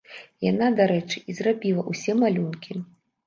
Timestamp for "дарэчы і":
0.79-1.35